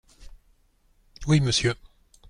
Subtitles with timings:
[1.27, 1.75] —Oui, monsieur.